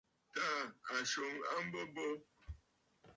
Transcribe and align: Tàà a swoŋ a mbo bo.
Tàà 0.33 0.55
a 0.93 0.95
swoŋ 1.11 1.35
a 1.51 1.55
mbo 1.65 1.81
bo. 1.93 2.05